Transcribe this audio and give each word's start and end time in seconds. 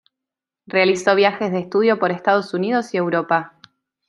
Realizó 0.65 1.13
viajes 1.13 1.51
de 1.51 1.59
estudio 1.59 1.99
por 1.99 2.09
Estados 2.09 2.55
Unidos 2.55 2.91
y 2.95 2.97
Europa. 2.97 3.53